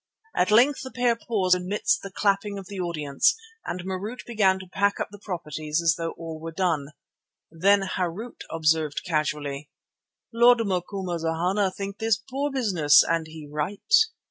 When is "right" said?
13.47-13.93